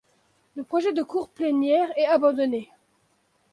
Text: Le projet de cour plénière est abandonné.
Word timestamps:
Le 0.55 0.63
projet 0.63 0.93
de 0.93 1.03
cour 1.03 1.29
plénière 1.29 1.89
est 1.95 2.07
abandonné. 2.07 2.71